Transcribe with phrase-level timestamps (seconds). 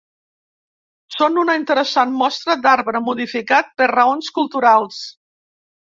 [1.15, 5.09] Són una interessant mostra d'arbre modificat per raons culturals.